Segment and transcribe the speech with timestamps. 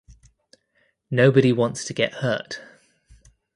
[1.11, 2.59] Nobody wants to get hurt.